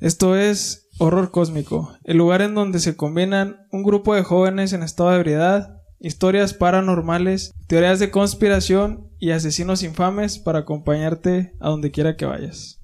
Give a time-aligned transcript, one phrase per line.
[0.00, 4.82] Esto es Horror Cósmico, el lugar en donde se combinan un grupo de jóvenes en
[4.82, 11.90] estado de ebriedad, historias paranormales, teorías de conspiración y asesinos infames para acompañarte a donde
[11.90, 12.78] quiera que vayas.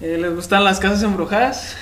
[0.00, 1.76] Eh, ¿Les gustan las casas embrujadas?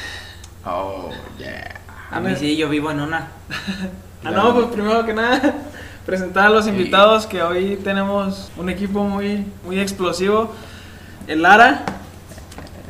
[0.67, 1.81] Oh, yeah.
[2.11, 3.29] A mí sí, yo vivo en una.
[4.23, 5.55] Ah, no, pues primero que nada,
[6.05, 10.53] presentar a los invitados que hoy tenemos un equipo muy, muy explosivo.
[11.27, 11.87] El Lara,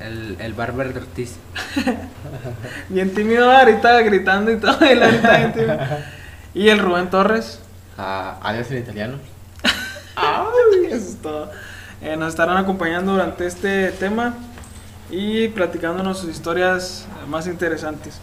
[0.00, 1.36] El, el Barber Ortiz.
[2.88, 5.00] bien tímido ahorita gritando y todo, el
[5.52, 5.78] tímido.
[6.54, 7.60] Y el Rubén Torres.
[7.98, 9.18] Ah, alias en italiano.
[10.16, 11.50] Ay, eso es todo.
[12.02, 14.34] Eh, nos estarán acompañando durante este tema
[15.10, 18.18] y platicándonos sus historias más interesantes.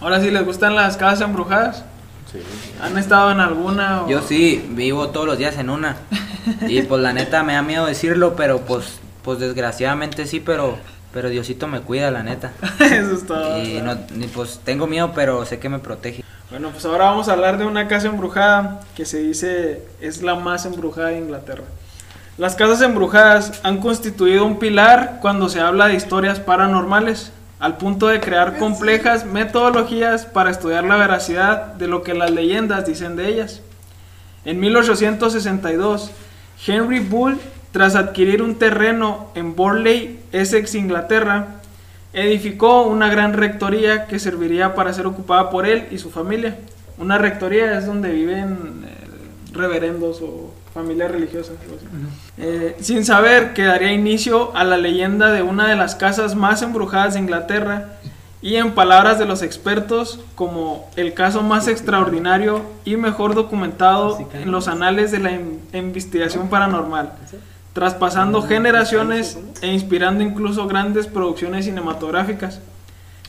[0.00, 1.84] Ahora sí, ¿les gustan las casas embrujadas?
[2.32, 2.40] Sí.
[2.82, 4.02] ¿Han estado en alguna?
[4.02, 5.96] o- Yo sí, vivo todos los días en una.
[6.66, 10.76] Y pues la neta me da miedo decirlo, pero pues, pues desgraciadamente sí, pero,
[11.12, 12.52] pero Diosito me cuida, la neta.
[12.80, 13.62] Eso es todo.
[13.62, 16.24] Y no, ni- pues tengo miedo, pero sé que me protege.
[16.50, 20.34] Bueno, pues ahora vamos a hablar de una casa embrujada que se dice es la
[20.34, 21.62] más embrujada de Inglaterra.
[22.38, 28.06] Las casas embrujadas han constituido un pilar cuando se habla de historias paranormales, al punto
[28.06, 33.28] de crear complejas metodologías para estudiar la veracidad de lo que las leyendas dicen de
[33.28, 33.60] ellas.
[34.46, 36.10] En 1862,
[36.66, 37.38] Henry Bull,
[37.72, 41.56] tras adquirir un terreno en Borley, Essex, Inglaterra,
[42.12, 46.58] edificó una gran rectoría que serviría para ser ocupada por él y su familia.
[46.98, 51.54] Una rectoría es donde viven eh, reverendos o familias religiosas.
[52.38, 56.62] Eh, sin saber que daría inicio a la leyenda de una de las casas más
[56.62, 57.88] embrujadas de Inglaterra
[58.42, 64.50] y en palabras de los expertos como el caso más extraordinario y mejor documentado en
[64.50, 67.12] los anales de la in- investigación paranormal,
[67.80, 72.60] traspasando generaciones e inspirando incluso grandes producciones cinematográficas.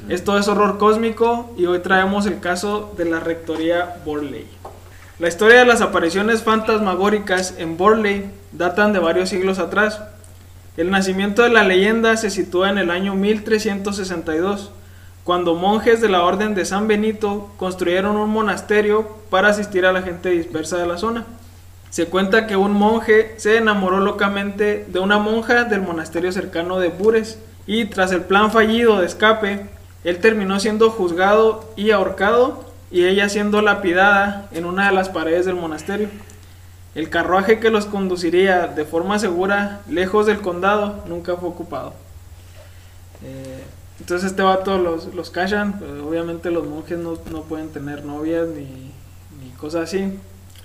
[0.10, 4.46] Esto es horror cósmico y hoy traemos el caso de la rectoría Borley.
[5.20, 10.02] La historia de las apariciones fantasmagóricas en Borley datan de varios siglos atrás.
[10.75, 14.74] El nacimiento de la leyenda se sitúa en el año 1362,
[15.24, 20.02] cuando monjes de la Orden de San Benito construyeron un monasterio para asistir a la
[20.02, 21.25] gente dispersa de la zona.
[21.91, 26.88] Se cuenta que un monje se enamoró locamente de una monja del monasterio cercano de
[26.88, 27.38] Bures
[27.68, 29.68] y tras el plan fallido de escape,
[30.06, 35.46] él terminó siendo juzgado y ahorcado y ella siendo lapidada en una de las paredes
[35.46, 36.07] del monasterio.
[36.96, 41.94] El carruaje que los conduciría de forma segura lejos del condado nunca fue ocupado.
[43.22, 43.63] Eh,
[44.00, 48.94] entonces este vato los, los pues, obviamente los monjes no, no pueden tener novias ni,
[49.44, 50.18] ni cosas así.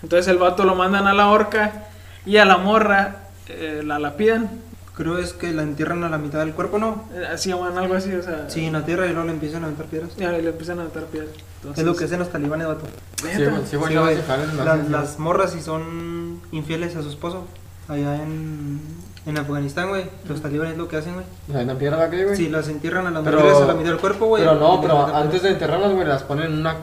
[0.03, 1.85] Entonces el vato lo mandan a la horca
[2.25, 3.17] y a la morra
[3.49, 4.51] eh, la lapidan.
[4.95, 7.05] Creo es que la entierran a la mitad del cuerpo, ¿no?
[7.15, 8.49] Eh, Así llaman algo así, o sea.
[8.49, 10.17] Sí, en la tierra y luego le empiezan a aventar piedras.
[10.17, 11.31] Ya, y le empiezan a aventar piedras.
[11.57, 12.87] Entonces, Es lo que hacen los talibanes, vato.
[13.17, 17.45] Sí, güey, sí, Sí, La- las morras si son infieles a su esposo,
[17.89, 18.81] allá en,
[19.27, 21.27] en Afganistán, güey, los talibanes lo que hacen, güey.
[21.49, 22.35] O sea, ¿hay una piedra acá, güey?
[22.37, 24.45] Sí, las entierran a las Pero- mujeres a la mitad del cuerpo, güey.
[24.45, 25.53] Pero no, pero aventan antes de piedras.
[25.63, 26.77] enterrarlas, güey, las ponen en una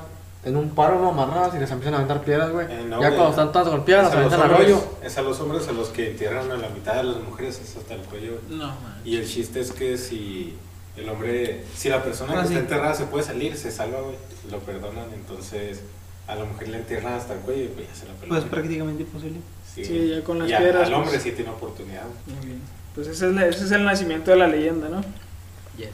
[0.46, 2.66] en un paro no amarradas y les empiezan a aventar piedras, güey.
[2.70, 3.12] Eh, no, ya güey.
[3.16, 4.84] cuando están todas golpeadas, las aventan al rollo.
[5.04, 7.76] Es a los hombres a los que entierran a la mitad de las mujeres es
[7.78, 8.40] hasta el cuello.
[8.50, 9.02] No, man.
[9.06, 10.56] Y el chiste es que si
[10.98, 12.54] el hombre, si la persona Ah, que sí.
[12.56, 14.16] está enterrada se puede salir, se salva, güey,
[14.52, 15.82] lo perdonan, entonces
[16.28, 18.50] a la mujer le entierran hasta el cuello y pues ya se la Pues perdonan.
[18.50, 19.40] prácticamente imposible.
[19.74, 21.24] Sí, ya con las y piedras, Al hombre pues.
[21.24, 22.04] sí tiene oportunidad.
[22.04, 22.38] güey.
[22.38, 22.62] Muy bien.
[22.94, 25.02] Pues ese es, la- ese es el nacimiento de la leyenda, ¿no?
[25.78, 25.90] Yes.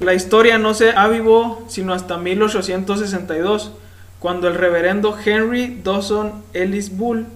[0.00, 3.72] La historia no se avivó sino hasta 1862,
[4.18, 7.26] cuando el reverendo Henry Dawson Ellis Bull,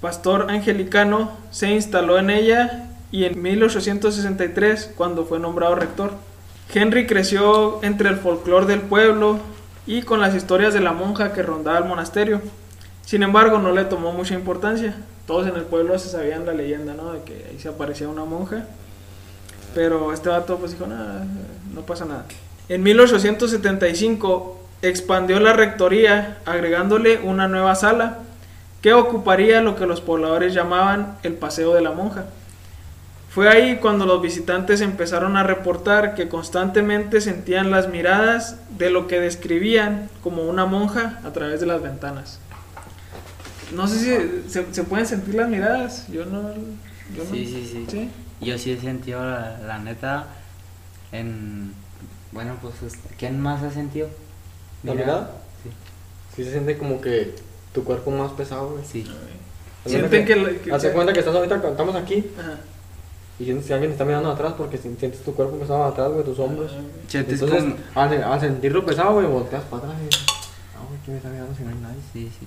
[0.00, 6.12] pastor angelicano, se instaló en ella y en 1863, cuando fue nombrado rector.
[6.72, 9.38] Henry creció entre el folclore del pueblo
[9.86, 12.40] y con las historias de la monja que rondaba el monasterio.
[13.04, 14.96] Sin embargo, no le tomó mucha importancia.
[15.26, 17.12] Todos en el pueblo se sabían la leyenda, ¿no?
[17.12, 18.66] De que ahí se aparecía una monja.
[19.74, 21.24] Pero este vato pues dijo, nada,
[21.74, 22.24] no pasa nada.
[22.68, 28.18] En 1875 expandió la rectoría agregándole una nueva sala
[28.82, 32.26] que ocuparía lo que los pobladores llamaban el Paseo de la Monja.
[33.30, 39.08] Fue ahí cuando los visitantes empezaron a reportar que constantemente sentían las miradas de lo
[39.08, 42.38] que describían como una monja a través de las ventanas.
[43.74, 46.06] No sé si se, se pueden sentir las miradas.
[46.12, 46.42] Yo no.
[47.16, 48.08] Yo no- Sí, sí, sí.
[48.40, 50.26] Yo sí he sentido la, la neta
[51.12, 51.72] en...
[52.32, 52.74] Bueno, pues,
[53.18, 54.08] ¿quién más ha sentido?
[54.82, 55.30] ¿La Mira, mirada?
[55.62, 55.70] Sí.
[56.36, 57.34] Sí se siente como que
[57.72, 58.84] tu cuerpo más pesado, güey.
[58.84, 59.06] Sí.
[59.86, 62.58] Sienten cuenta que que- Haz de cuenta que estás ahorita, estamos aquí Ajá.
[63.38, 66.10] Y sientes que alguien te está mirando atrás porque si- sientes tu cuerpo pesado atrás,
[66.12, 66.72] güey, tus hombros.
[67.08, 71.14] Sientes Entonces, como- al, al sentirlo pesado, güey, volteas para atrás y ah, güey, ¿quién
[71.14, 72.00] me está mirando si no hay nadie?
[72.12, 72.46] Sí, sí.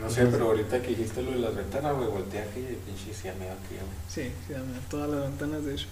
[0.00, 3.14] No sé, pero ahorita que dijiste lo de las ventanas, güey, volteé aquí y pinche
[3.14, 3.96] sí, me da aquí, güey.
[4.08, 5.86] Sí, sí, da miedo, todas las ventanas de hecho.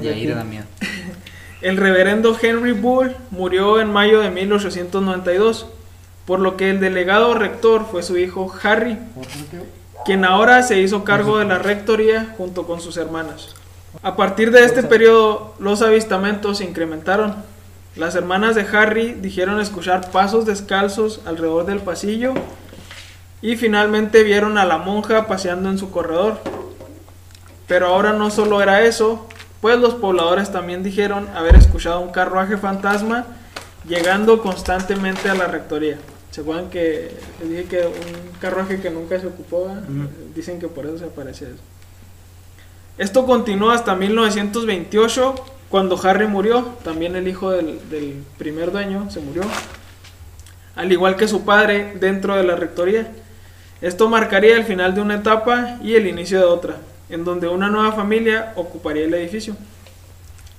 [0.00, 0.64] Y ahí da miedo.
[1.62, 5.66] El reverendo Henry Bull murió en mayo de 1892,
[6.26, 8.98] por lo que el delegado rector fue su hijo Harry,
[10.04, 13.54] quien ahora se hizo cargo de la rectoría junto con sus hermanas.
[14.02, 17.36] A partir de este periodo, los avistamientos se incrementaron.
[17.94, 22.34] Las hermanas de Harry dijeron escuchar pasos descalzos alrededor del pasillo
[23.42, 26.40] y finalmente vieron a la monja paseando en su corredor.
[27.66, 29.26] Pero ahora no solo era eso,
[29.60, 33.26] pues los pobladores también dijeron haber escuchado un carruaje fantasma
[33.86, 35.98] llegando constantemente a la rectoría.
[36.30, 37.10] ¿Se acuerdan que
[37.40, 39.64] les dije que un carruaje que nunca se ocupó?
[39.64, 40.08] Ujú.
[40.34, 41.62] Dicen que por eso se aparece eso.
[42.96, 45.34] Esto continuó hasta 1928,
[45.68, 46.62] cuando Harry murió.
[46.84, 49.42] También el hijo del, del primer dueño se murió.
[50.74, 53.12] Al igual que su padre dentro de la rectoría.
[53.82, 56.76] Esto marcaría el final de una etapa y el inicio de otra,
[57.10, 59.56] en donde una nueva familia ocuparía el edificio.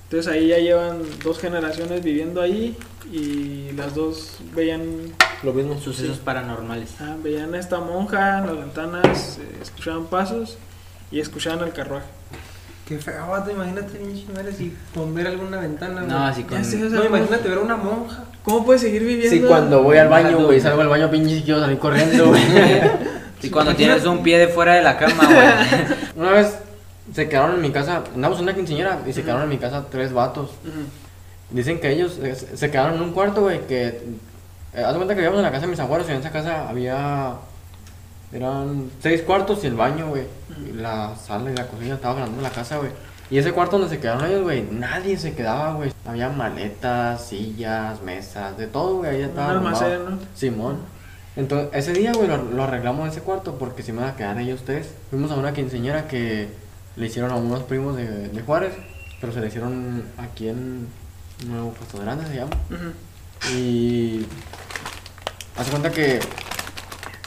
[0.04, 2.78] Entonces ahí ya llevan dos generaciones viviendo ahí
[3.10, 4.84] y las dos veían,
[5.42, 5.80] Lo mismo.
[5.80, 6.96] Sucesos paranormales.
[7.00, 10.58] ah, veían a esta monja en las ventanas, eh, escuchaban pasos
[11.10, 12.08] y escuchaban el carruaje.
[12.88, 16.08] Qué feo, vato, imagínate, pinche madre, si con ver alguna ventana, güey.
[16.08, 16.58] No, así con.
[16.58, 18.24] Ya sé, o sea, No, ¿cómo- imagínate ver una monja.
[18.44, 19.30] ¿Cómo puedes seguir viviendo?
[19.30, 22.42] Sí, cuando voy al baño, güey, salgo al baño, pinche, quiero salir corriendo, güey.
[23.42, 25.98] Y cuando tienes un pie de fuera de la cama, güey.
[26.16, 26.56] Una vez
[27.14, 29.86] se quedaron en mi casa, andamos en una quinceañera y se quedaron en mi casa
[29.92, 30.52] tres vatos.
[31.50, 33.88] Dicen que ellos eh, se se quedaron en un cuarto, güey, que...
[34.74, 36.32] Eh, haz de cuenta que vivíamos en la casa de mis abuelos y en esa
[36.32, 37.34] casa había...
[38.34, 40.24] Eran seis cuartos y el baño, güey.
[40.68, 42.90] Y la sala y la cocina estaba grande la casa, güey.
[43.30, 45.92] Y ese cuarto donde se quedaron ellos, güey, nadie se quedaba, güey.
[46.06, 49.12] Había maletas, sillas, mesas, de todo, güey.
[49.12, 50.10] Ahí Un estaba almacén, armado.
[50.12, 50.20] ¿no?
[50.36, 50.78] Simón.
[51.36, 54.38] Entonces, ese día, güey, lo, lo arreglamos ese cuarto porque se me iban a quedar
[54.40, 54.94] ellos tres.
[55.10, 56.50] Fuimos a una quinceañera que
[56.96, 58.74] le hicieron a unos primos de, de Juárez,
[59.20, 60.88] pero se le hicieron aquí en
[61.48, 62.52] Nuevo Pasto Grande, se llama.
[63.52, 64.26] Y.
[65.58, 66.20] Hace cuenta que.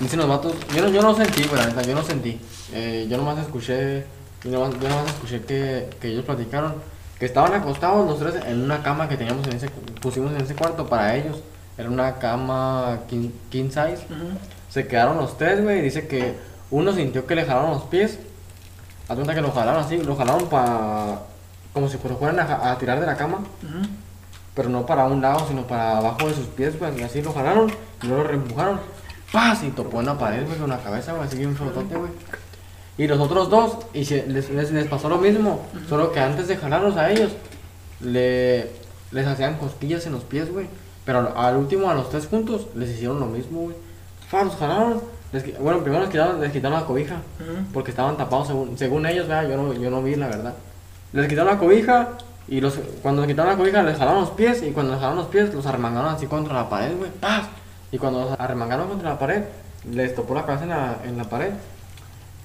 [0.00, 0.54] Dicen los vatos.
[0.74, 2.38] Yo no, yo no sentí, güey, la neta, yo no sentí.
[2.72, 4.04] Eh, yo nomás escuché.
[4.44, 6.74] Yo nomás, yo nomás escuché que, que ellos platicaron.
[7.18, 9.70] Que estaban acostados los tres en una cama que teníamos en ese.
[10.00, 11.38] Pusimos en ese cuarto para ellos.
[11.78, 14.06] Era una cama king, king size.
[14.68, 15.78] Se quedaron los tres, güey.
[15.78, 16.36] y Dice que
[16.70, 18.18] uno sintió que le jalaron los pies.
[19.08, 19.96] Haz cuenta que lo jalaron así.
[19.98, 21.20] Lo jalaron para.
[21.72, 23.38] Como si fueran a, tirar de la cama.
[24.54, 27.00] Pero no para un lado, sino para abajo de sus pies, güey.
[27.00, 27.70] Y así lo jalaron
[28.02, 28.80] y luego lo reempujaron.
[29.32, 29.62] ¡Paz!
[29.64, 31.26] Y topó en la pared, güey, con la cabeza, güey.
[31.26, 32.10] Así bien flotote, güey.
[32.98, 35.66] Y los otros dos, y se- les, les, les pasó lo mismo.
[35.88, 37.32] Solo que antes de jalarlos a ellos,
[38.00, 38.70] le,
[39.10, 40.66] les hacían cosquillas en los pies, güey.
[41.04, 43.76] Pero al, último, a los tres juntos, les hicieron lo mismo, güey.
[44.30, 44.44] ¡Paz!
[44.44, 45.00] Los jalaron.
[45.32, 47.16] Les bueno, primero les quitaron, les quitaron la cobija.
[47.72, 49.48] Porque estaban tapados según, según ellos, ¿verdad?
[49.50, 50.54] Yo no, yo no vi la verdad.
[51.12, 52.08] Les quitaron la cobija
[52.48, 55.18] y los, cuando les quitaron la cobija les jalaron los pies y cuando les jalaron
[55.18, 57.10] los pies los arremangaron así contra la pared, güey.
[57.20, 57.46] ¡Paz!
[57.96, 59.44] Y cuando los arremangaron contra la pared,
[59.90, 61.52] les topó la cabeza en la, en la pared.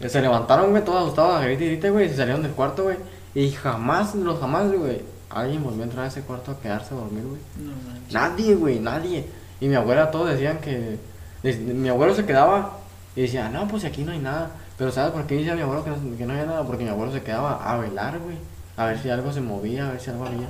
[0.07, 2.95] Se levantaron, güey, todos asustados, güey, y se salieron del cuarto, güey.
[3.36, 6.98] Y jamás, los jamás, güey, alguien volvió a entrar a ese cuarto a quedarse a
[6.98, 7.42] dormir, güey.
[7.57, 7.74] No.
[8.13, 9.25] Nadie, güey, nadie.
[9.60, 10.98] Y mi abuela, todos decían que.
[11.43, 12.77] Mi abuelo se quedaba
[13.17, 14.51] y decía, no, pues aquí no hay nada.
[14.77, 16.63] Pero ¿sabes por qué decía mi abuelo que no, que no había nada?
[16.63, 18.38] Porque mi abuelo se quedaba a velar, güey.
[18.77, 20.48] A ver si algo se movía, a ver si algo había.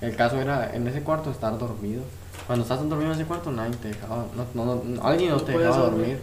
[0.00, 2.02] El caso era en ese cuarto estar dormido.
[2.48, 4.24] Cuando estás dormido en ese cuarto, nadie te dejaba.
[4.34, 6.18] No, no, no- alguien no te dejaba dormir.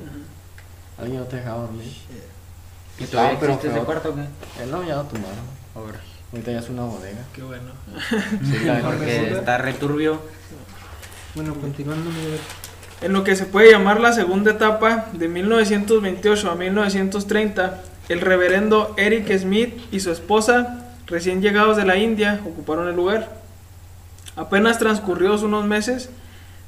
[1.00, 1.94] Alguien no te dejaba dormir.
[3.00, 4.22] ¿Y todavía Ah, pero existe ese cuarto o qué?
[4.22, 5.38] Eh, no, ya lo tumbaron.
[5.76, 6.00] Ahora.
[6.34, 7.20] Ahorita ya es una bodega.
[7.34, 7.72] Qué bueno.
[8.44, 8.58] Sí.
[8.84, 10.20] Porque está returbio.
[11.36, 12.40] Bueno, continuando, mi ver.
[13.02, 18.94] En lo que se puede llamar la segunda etapa, de 1928 a 1930, el reverendo
[18.98, 23.45] Eric Smith y su esposa, recién llegados de la India, ocuparon el lugar.
[24.36, 26.10] Apenas transcurridos unos meses,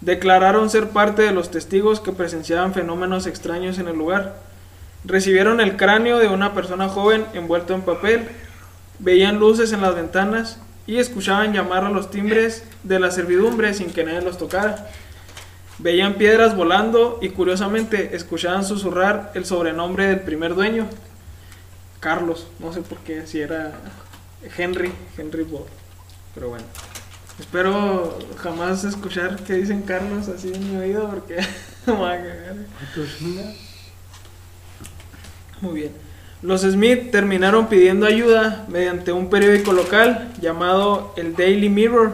[0.02, 4.38] declararon ser parte de los testigos que presenciaban fenómenos extraños en el lugar.
[5.04, 8.28] Recibieron el cráneo de una persona joven envuelto en papel,
[9.00, 13.92] veían luces en las ventanas y escuchaban llamar a los timbres de la servidumbre sin
[13.92, 14.88] que nadie los tocara.
[15.80, 20.88] Veían piedras volando y curiosamente escuchaban susurrar el sobrenombre del primer dueño,
[22.00, 23.74] Carlos, no sé por qué, si era
[24.58, 25.66] Henry, Henry Bob,
[26.34, 26.66] pero bueno.
[27.40, 31.38] Espero jamás escuchar que dicen Carlos así en mi oído porque
[31.86, 32.56] me va a cagar.
[35.62, 36.08] Muy bien.
[36.42, 42.12] Los Smith terminaron pidiendo ayuda mediante un periódico local llamado el Daily Mirror,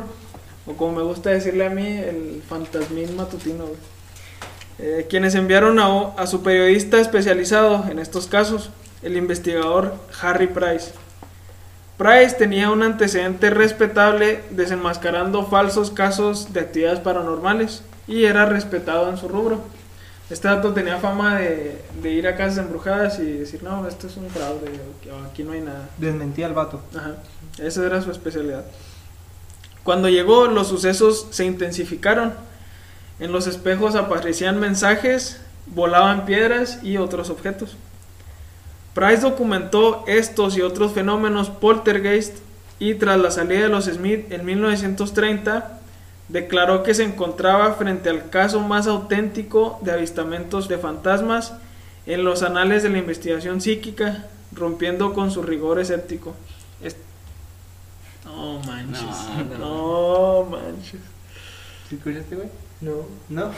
[0.66, 3.66] o como me gusta decirle a mí, el fantasmín matutino.
[4.80, 8.70] Eh, quienes enviaron a, a su periodista especializado en estos casos,
[9.02, 10.92] el investigador Harry Price.
[12.04, 19.16] Price tenía un antecedente respetable desenmascarando falsos casos de actividades paranormales y era respetado en
[19.16, 19.62] su rubro.
[20.30, 24.18] Este dato tenía fama de, de ir a casas embrujadas y decir, no, esto es
[24.18, 24.70] un fraude,
[25.32, 25.88] aquí no hay nada.
[25.98, 26.82] Desmentía al vato.
[26.94, 27.16] Ajá,
[27.58, 28.66] esa era su especialidad.
[29.86, 32.34] Cuando llegó, los sucesos se intensificaron.
[33.22, 37.78] En los espejos aparecían mensajes, volaban piedras y otros objetos.
[38.94, 42.38] Price documentó estos y otros fenómenos poltergeist
[42.80, 45.80] y tras la salida de los Smith en 1930
[46.30, 51.54] declaró que se encontraba frente al caso más auténtico de avistamientos de fantasmas
[52.06, 56.36] en los anales de la investigación psíquica, rompiendo con su rigor escéptico.
[56.82, 56.98] Es-
[58.26, 59.04] No manches.
[59.58, 61.00] No, No, manches.
[61.90, 62.50] ¿Sí escuchaste, güey?
[62.82, 62.94] No.
[63.30, 63.52] ¿No?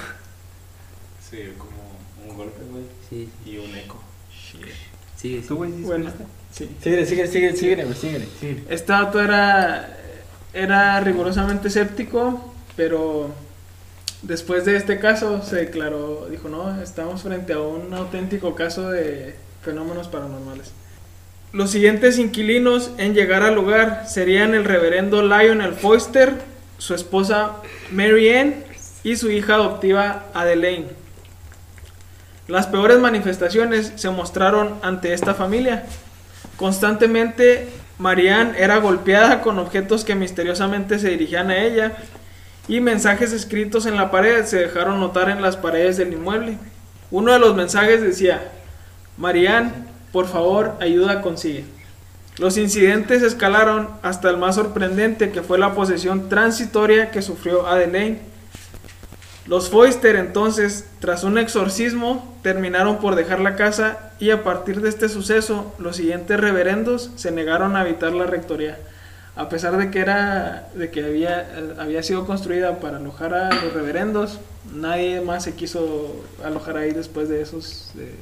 [1.29, 2.83] Sí, como un golpe, güey.
[3.09, 3.99] Sí, Y un eco.
[5.25, 5.41] Sigue.
[5.47, 6.11] ¿Tú, güey, Bueno,
[6.51, 6.69] sí.
[6.81, 8.63] Síguele, síguele, síguele, síguele, güey, síguele, síguele.
[8.69, 9.97] Este dato era,
[10.53, 13.33] era rigurosamente escéptico, pero
[14.21, 19.35] después de este caso se declaró, dijo, no, estamos frente a un auténtico caso de
[19.63, 20.71] fenómenos paranormales.
[21.51, 26.33] Los siguientes inquilinos en llegar al lugar serían el reverendo Lionel Foister,
[26.77, 27.57] su esposa
[27.91, 28.55] Mary Ann
[29.03, 31.04] y su hija adoptiva Adelaine.
[32.47, 35.85] Las peores manifestaciones se mostraron ante esta familia.
[36.57, 41.93] Constantemente, Marianne era golpeada con objetos que misteriosamente se dirigían a ella
[42.67, 46.57] y mensajes escritos en la pared se dejaron notar en las paredes del inmueble.
[47.11, 48.51] Uno de los mensajes decía,
[49.17, 49.71] Marianne,
[50.11, 51.65] por favor, ayuda consigue.
[52.37, 58.19] Los incidentes escalaron hasta el más sorprendente que fue la posesión transitoria que sufrió Adelaine.
[59.47, 64.89] Los Foister entonces, tras un exorcismo, terminaron por dejar la casa y a partir de
[64.89, 68.79] este suceso, los siguientes reverendos se negaron a habitar la rectoría.
[69.35, 71.45] A pesar de que era de que había,
[71.77, 74.39] había sido construida para alojar a los reverendos,
[74.73, 78.15] nadie más se quiso alojar ahí después de esos de-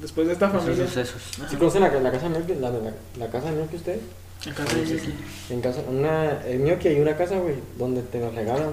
[0.00, 0.86] después de esta Esos familia.
[0.86, 1.22] sucesos.
[1.38, 1.48] Ajá.
[1.50, 2.54] ¿Sí conocen la, la casa de Ñoqui?
[2.54, 2.78] La, la,
[3.18, 3.98] la casa de Ñoqui usted?
[4.46, 5.14] En casa de Vicky.
[5.50, 8.70] En casa, una, en Ñoqui hay una casa, güey, donde te la regalan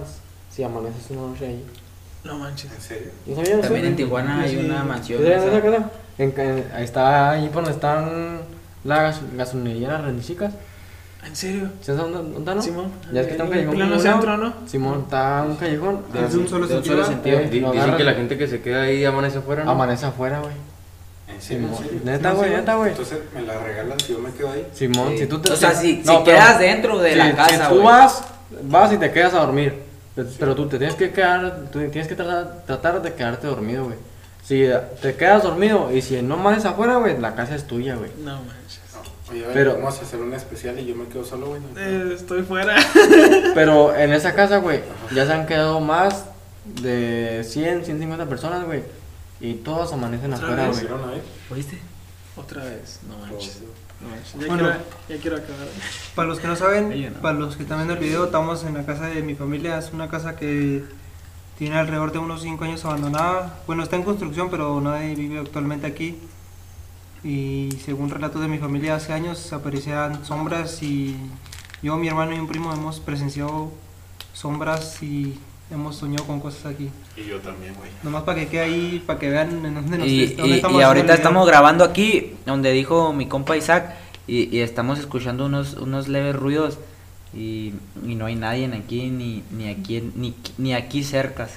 [0.50, 1.63] si amaneces una noche ahí.
[2.24, 2.72] No manches.
[2.72, 3.60] ¿En serio?
[3.62, 4.58] También en Tijuana hay Sí.
[4.66, 5.22] una ¿Sí mansión.
[5.24, 5.62] sabían esa.
[5.62, 5.90] casa?
[6.18, 8.40] En, en- ahí está ahí por donde están
[8.84, 10.54] las gasolinerías renchicas.
[11.25, 11.70] ¿En serio?
[11.82, 12.62] ¿Sí sabes dónde, dónde no?
[12.62, 12.92] Simón.
[13.13, 13.75] Ya es que está un En callejón.
[13.75, 14.01] por un lado.
[14.01, 14.54] centro, ¿no?
[14.68, 16.01] Simón, está un callejón.
[16.13, 16.96] Ah, Es de un solo de un sentido.
[17.04, 17.40] solo sentido.
[17.40, 17.98] Eh, Di- lo Dicen agarran.
[17.98, 19.72] que la gente que se queda ahí amanece afuera, ¿no?
[19.72, 20.54] Amanece afuera, güey.
[21.28, 21.68] ¿En serio?
[21.68, 21.84] ¿En Simón.
[21.84, 22.01] serio?
[22.06, 22.90] Neta, güey, neta, güey.
[22.92, 24.68] Entonces me la regalan si yo me quedo ahí.
[24.74, 25.18] Simón, Sí.
[25.20, 25.51] si tú te.
[25.51, 27.84] O sea, si, no, si pero- quedas dentro de si- la casa, Si tú güey.
[27.84, 28.24] vas,
[28.63, 29.90] vas y te quedas a dormir.
[30.15, 33.86] Pe- Pero tú te tienes que quedar, tú tienes que tratar, tratar de quedarte dormido,
[33.86, 33.98] güey.
[34.44, 34.68] Si
[35.01, 38.12] te quedas dormido y si no amaneces afuera, güey, la casa es tuya, güey.
[38.24, 38.82] No manches.
[38.94, 39.32] No.
[39.32, 41.62] Oye, a ver, Pero- vamos a hacer una especial y yo me quedo solo, güey.
[41.62, 41.80] ¿no?
[41.80, 42.75] Eh, estoy fuera.
[43.56, 44.82] Pero en esa casa, güey,
[45.15, 46.25] ya se han quedado más
[46.65, 48.84] de 100, 150 personas, güey.
[49.39, 51.22] Y todos amanecen ¿Otra afuera, güey.
[51.51, 51.80] ¿Oíste?
[52.36, 53.00] Otra vez.
[53.08, 53.60] No manches.
[54.01, 54.63] Ya, Bueno.
[54.63, 54.79] quiero,
[55.10, 55.67] ya quiero acabar.
[56.15, 58.86] Para los que no saben, para los que están viendo el video, estamos en la
[58.86, 59.77] casa de mi familia.
[59.77, 60.84] Es una casa que
[61.58, 63.60] tiene alrededor de unos 5 años abandonada.
[63.67, 66.17] Bueno, está en construcción, pero nadie vive actualmente aquí.
[67.24, 71.15] Y según relatos de mi familia, hace años aparecían sombras y
[71.84, 73.72] yo, mi hermano y un primo hemos presenciado
[74.34, 75.39] sombras y
[75.72, 76.90] hemos soñado con cosas aquí.
[77.18, 77.90] Y yo también, güey.
[78.04, 80.80] Nomás para que quede ahí, para que vean en dónde, nos, Y, dónde y- estamos
[80.80, 83.94] y ahorita estamos grabando aquí, donde dijo mi compa Isaac,
[84.28, 86.78] y, y estamos escuchando unos, unos leves ruidos,
[87.34, 87.74] y,
[88.06, 91.51] y no hay nadie aquí, ni, ni aquí, ni, ni aquí cercas.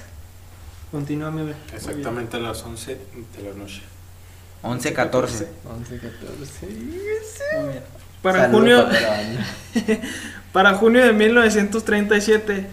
[0.91, 1.55] Continúa, mi bebé.
[1.73, 2.91] Exactamente a las 11
[3.37, 3.81] de la noche.
[4.61, 5.47] 11, 14.
[5.69, 6.67] 11, 14.
[6.67, 7.83] Muy bien.
[8.21, 8.87] Para junio,
[10.51, 12.65] para junio de 1937,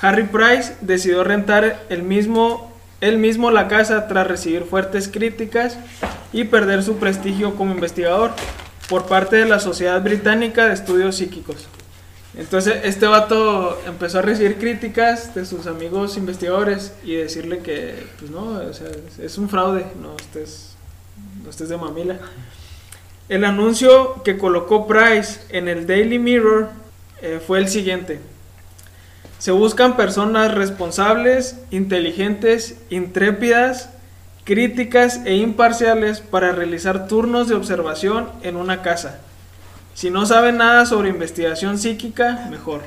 [0.00, 5.76] Harry Price decidió rentar el mismo, él mismo la casa tras recibir fuertes críticas
[6.32, 8.32] y perder su prestigio como investigador
[8.88, 11.66] por parte de la Sociedad Británica de Estudios Psíquicos.
[12.36, 18.30] Entonces este vato empezó a recibir críticas de sus amigos investigadores y decirle que, pues
[18.30, 18.86] no, o sea,
[19.20, 20.76] es- un fraude, no estés,
[21.42, 22.18] no estés de mamila.
[23.28, 26.68] El anuncio que colocó Price en el Daily Mirror
[27.20, 28.20] eh, fue el siguiente.
[29.38, 33.90] Se buscan personas responsables, inteligentes, intrépidas,
[34.44, 39.20] críticas e imparciales para realizar turnos de observación en una casa.
[39.94, 42.80] Si no sabe nada sobre investigación psíquica, mejor.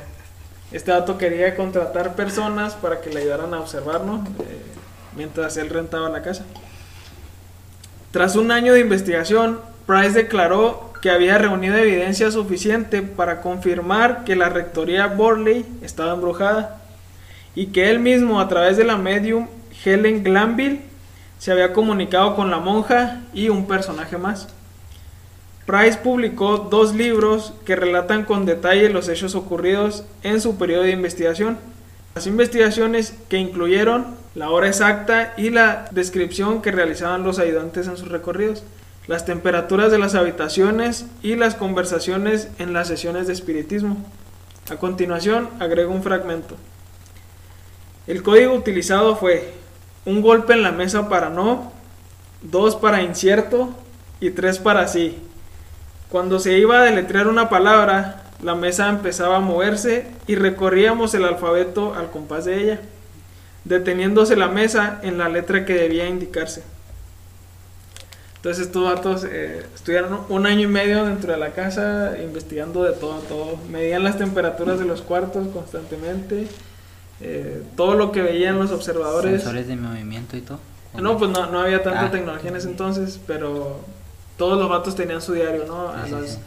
[0.71, 4.61] Este dato quería contratar personas para que le ayudaran a observarnos eh,
[5.15, 6.45] mientras él rentaba la casa.
[8.11, 14.35] Tras un año de investigación, Price declaró que había reunido evidencia suficiente para confirmar que
[14.35, 16.81] la rectoría Borley estaba embrujada
[17.55, 19.47] y que él mismo a través de la medium
[19.83, 20.81] Helen Glanville
[21.39, 24.47] se había comunicado con la monja y un personaje más.
[25.65, 30.91] Price publicó dos libros que relatan con detalle los hechos ocurridos en su periodo de
[30.91, 31.57] investigación.
[32.13, 37.97] Las investigaciones que incluyeron la hora exacta y la descripción que realizaban los ayudantes en
[37.97, 38.63] sus recorridos,
[39.11, 43.97] las temperaturas de las habitaciones y las conversaciones en las sesiones de espiritismo.
[44.71, 46.55] A continuación, agrego un fragmento.
[48.07, 49.53] El código utilizado fue
[50.05, 51.73] un golpe en la mesa para no,
[52.41, 53.75] dos para incierto
[54.21, 55.17] y tres para sí.
[56.09, 61.25] Cuando se iba a deletrear una palabra, la mesa empezaba a moverse y recorríamos el
[61.25, 62.81] alfabeto al compás de ella,
[63.65, 66.63] deteniéndose la mesa en la letra que debía indicarse.
[68.41, 72.93] Entonces estos datos eh, estuvieron un año y medio dentro de la casa investigando de
[72.93, 73.57] todo, todo.
[73.69, 76.47] Medían las temperaturas de los cuartos constantemente,
[77.19, 79.41] eh, todo lo que veían los observadores.
[79.43, 80.57] Sensores de movimiento y todo.
[80.99, 83.79] No, pues no, no había tanta Ah, tecnología en ese entonces, pero
[84.37, 85.89] todos los vatos tenían su diario, ¿no?
[85.89, 86.37] A, Sí, las, sí.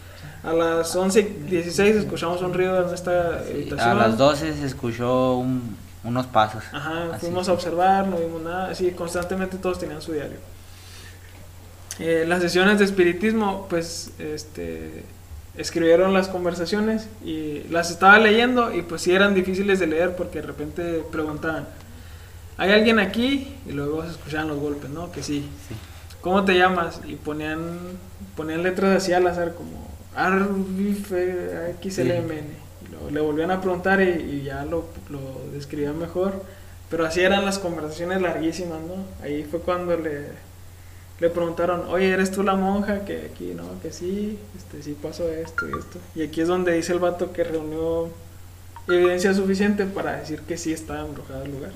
[0.42, 3.88] a las 11.16 escuchamos un ruido en esta Sí, habitación.
[3.88, 6.64] a las 12 se escuchó un- unos pasos.
[6.72, 7.26] Ajá, Así.
[7.26, 10.38] fuimos a observar, no vimos nada, así constantemente todos tenían su diario.
[12.00, 15.04] Eh, las sesiones de espiritismo, pues, este,
[15.56, 20.40] escribieron las conversaciones y las estaba leyendo y pues sí eran difíciles de leer porque
[20.40, 21.68] de repente preguntaban,
[22.56, 23.54] ¿hay alguien aquí?
[23.66, 25.12] Y luego se escuchaban los golpes, ¿no?
[25.12, 25.48] Que sí.
[25.68, 25.74] Sí.
[26.20, 27.00] ¿Cómo te llamas?
[27.06, 27.78] Y ponían,
[28.36, 29.88] ponían letras así al azar como
[31.80, 32.64] XLMN.
[32.86, 35.20] Y luego le volvían a preguntar y, y ya lo, lo
[35.52, 36.42] describían mejor.
[36.90, 39.04] Pero así eran las conversaciones larguísimas, ¿no?
[39.22, 40.28] Ahí fue cuando le,
[41.20, 43.04] le preguntaron, oye, ¿eres tú la monja?
[43.04, 43.80] Que aquí, ¿no?
[43.80, 45.98] Que sí, este, sí pasó esto y esto.
[46.14, 48.08] Y aquí es donde dice el vato que reunió
[48.88, 51.72] evidencia suficiente para decir que sí estaba embrujado el lugar.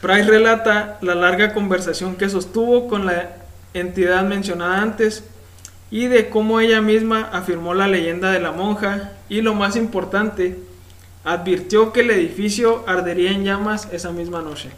[0.00, 3.36] Price relata la larga conversación que sostuvo con la
[3.74, 5.24] entidad mencionada antes
[5.90, 10.58] y de cómo ella misma afirmó la leyenda de la monja y lo más importante,
[11.24, 14.70] advirtió que el edificio ardería en llamas esa misma noche.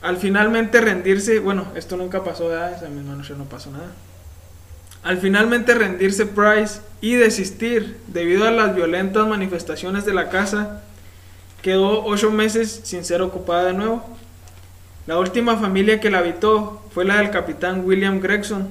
[0.00, 2.74] Al finalmente rendirse, bueno, esto nunca pasó, ¿verdad?
[2.74, 3.90] esa misma noche no pasó nada.
[5.02, 10.82] Al finalmente rendirse Price y desistir debido a las violentas manifestaciones de la casa,
[11.62, 14.04] quedó ocho meses sin ser ocupada de nuevo.
[15.06, 18.68] La última familia que la habitó fue la del capitán William Gregson,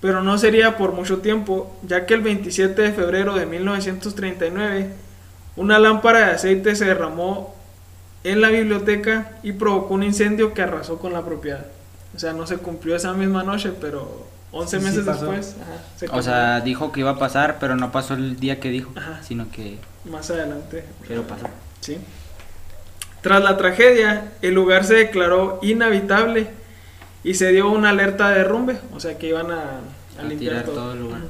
[0.00, 4.90] pero no sería por mucho tiempo, ya que el 27 de febrero de 1939
[5.56, 7.54] una lámpara de aceite se derramó
[8.24, 11.66] en la biblioteca y provocó un incendio que arrasó con la propiedad.
[12.14, 15.82] O sea, no se cumplió esa misma noche, pero 11 Sí, sí meses después ajá,
[15.96, 18.90] se O sea, dijo que iba a pasar, pero no pasó el día que dijo,
[18.96, 19.20] Ajá.
[19.22, 20.84] sino que más adelante.
[21.06, 21.46] pero pasó.
[21.80, 21.98] Sí.
[23.22, 26.48] Tras la tragedia, el lugar se declaró inhabitable
[27.22, 29.60] y se dio una alerta de derrumbe, o sea que iban a,
[30.18, 30.74] a A limpiar tirar todo.
[30.76, 31.20] todo el lugar.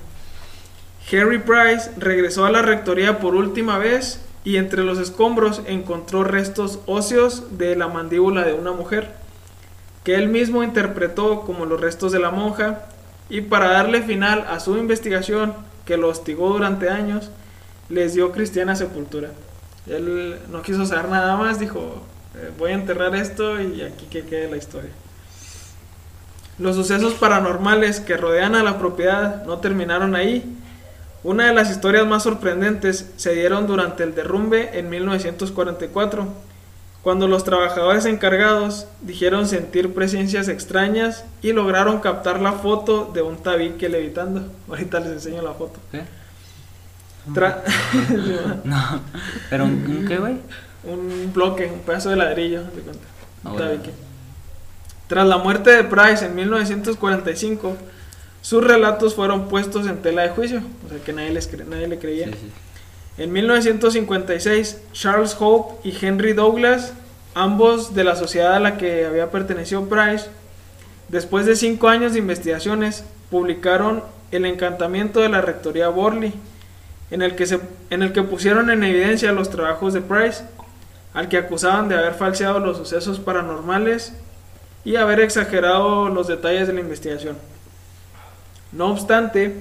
[1.13, 6.81] Harry Price regresó a la rectoría por última vez y entre los escombros encontró restos
[6.87, 9.15] óseos de la mandíbula de una mujer,
[10.05, 12.87] que él mismo interpretó como los restos de la monja,
[13.29, 17.31] y para darle final a su investigación, que lo hostigó durante años,
[17.89, 19.31] les dio cristiana sepultura.
[19.87, 22.03] Él no quiso saber nada más, dijo,
[22.37, 24.91] "Eh, voy a enterrar esto y aquí que quede la historia.
[26.59, 30.59] Los sucesos paranormales que rodean a la propiedad no terminaron ahí.
[31.23, 36.27] Una de las historias más sorprendentes se dieron durante el derrumbe en 1944,
[37.03, 43.37] cuando los trabajadores encargados dijeron sentir presencias extrañas y lograron captar la foto de un
[43.37, 44.45] tabique levitando.
[44.69, 45.79] Ahorita les enseño la foto.
[45.93, 46.03] ¿Qué?
[47.35, 47.61] Tra-
[48.65, 49.01] No,
[49.51, 50.37] pero un, un qué, güey?
[50.85, 53.05] un bloque, un pedazo de ladrillo, de cuenta,
[53.45, 53.75] Ah, bueno.
[55.09, 57.77] Tras la muerte de Price en 1945,
[58.43, 61.89] sus relatos fueron puestos en tela de juicio, o sea que nadie, les cre- nadie
[61.89, 62.27] le creía.
[62.27, 62.51] Sí, sí.
[63.19, 66.95] En 1956, Charles Hope y Henry Douglas,
[67.35, 70.27] ambos de la sociedad a la que había pertenecido Price,
[71.09, 76.33] después de cinco años de investigaciones, publicaron El encantamiento de la rectoría Borley,
[77.11, 77.59] en el que, se,
[77.91, 80.45] en el que pusieron en evidencia los trabajos de Price.
[81.13, 84.13] al que acusaban de haber falseado los sucesos paranormales
[84.85, 87.37] y haber exagerado los detalles de la investigación.
[88.73, 89.57] No obstante,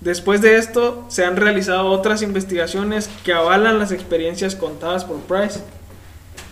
[0.00, 5.60] después de esto se han realizado otras investigaciones que avalan las experiencias contadas por Price.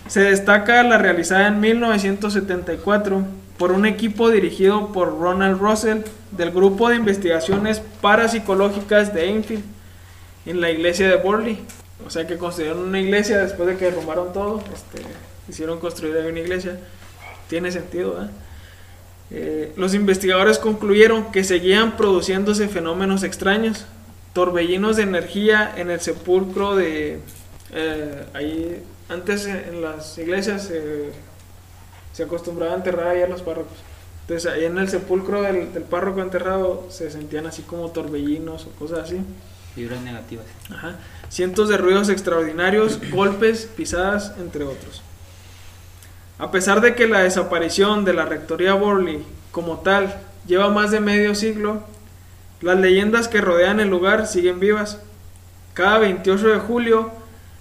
[0.07, 3.23] Se destaca la realizada en 1974
[3.57, 5.99] por un equipo dirigido por Ronald Russell
[6.31, 9.63] del Grupo de Investigaciones Parapsicológicas de Enfield
[10.45, 11.59] en la iglesia de Borley.
[12.07, 15.05] O sea que construyeron una iglesia después de que derrumbaron todo, este,
[15.49, 16.79] hicieron construir una iglesia.
[17.49, 18.31] Tiene sentido, ¿verdad?
[19.31, 23.85] Eh, los investigadores concluyeron que seguían produciéndose fenómenos extraños,
[24.33, 27.19] torbellinos de energía en el sepulcro de...
[27.71, 31.11] eh, ahí, antes en las iglesias eh,
[32.13, 33.77] se acostumbraba a enterrar ahí a los párrocos.
[34.21, 38.69] Entonces ahí en el sepulcro del, del párroco enterrado se sentían así como torbellinos o
[38.71, 39.21] cosas así.
[39.75, 40.45] Vibras negativas.
[40.71, 40.97] Ajá.
[41.29, 45.01] Cientos de ruidos extraordinarios, golpes, pisadas, entre otros.
[46.39, 51.01] A pesar de que la desaparición de la rectoría Borley como tal lleva más de
[51.01, 51.83] medio siglo,
[52.61, 54.99] las leyendas que rodean el lugar siguen vivas.
[55.73, 57.11] Cada 28 de julio,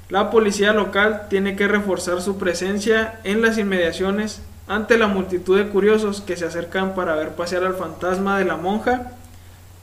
[0.08, 5.68] la policía local tiene que reforzar su presencia en las inmediaciones ante la multitud de
[5.68, 9.12] curiosos que se acercan para ver pasear al fantasma de la monja,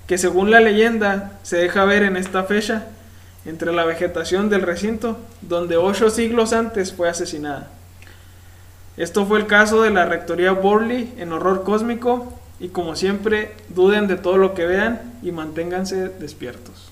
[0.07, 2.87] que según la leyenda se deja ver en esta fecha
[3.45, 7.71] entre la vegetación del recinto, donde ocho siglos antes fue asesinada.
[8.97, 14.07] Esto fue el caso de la rectoría Borley en horror cósmico y como siempre duden
[14.07, 16.91] de todo lo que vean y manténganse despiertos.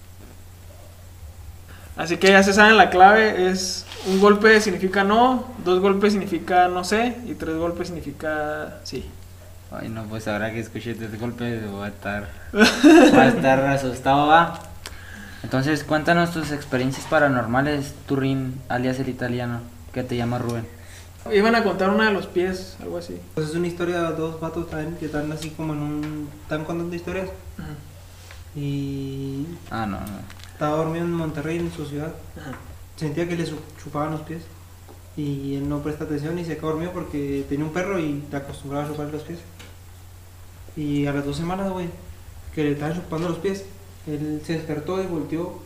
[1.96, 6.68] Así que ya se saben la clave es un golpe significa no, dos golpes significa
[6.68, 9.10] no sé y tres golpes significa sí.
[9.72, 14.28] Ay, no, pues ahora que escuché tres golpes voy a estar, voy a estar asustado,
[14.28, 14.60] va.
[15.42, 19.62] Entonces, cuéntanos tus experiencias paranormales, Turín, alias el italiano,
[19.92, 20.68] que te llama Rubén.
[21.32, 23.18] Iban a contar una de los pies, algo así.
[23.36, 26.30] Pues es una historia de dos vatos también que están así como en un...
[26.44, 27.30] Están contando historias.
[28.56, 30.06] Y Ah, no, no.
[30.52, 32.14] estaba dormido en Monterrey, en su ciudad.
[32.40, 32.52] Ajá.
[32.98, 33.46] Sentía que le
[33.82, 34.44] chupaban los pies.
[35.16, 38.38] Y él no presta atención y se quedó dormido porque tenía un perro y te
[38.38, 39.40] acostumbraba a chupar los pies.
[40.76, 41.88] Y a las dos semanas, güey,
[42.54, 43.66] que le estaban chupando los pies,
[44.08, 45.60] él se despertó y volteó